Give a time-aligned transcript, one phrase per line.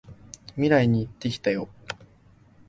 [0.55, 1.69] 未来に行ってきたよ！